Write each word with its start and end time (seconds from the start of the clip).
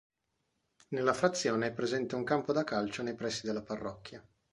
Nella 0.87 1.13
frazione 1.13 1.67
è 1.67 1.73
presente 1.73 2.15
un 2.15 2.23
campo 2.23 2.53
da 2.53 2.63
calcio 2.63 3.03
nei 3.03 3.13
pressi 3.13 3.45
della 3.45 3.61
parrocchia. 3.61 4.27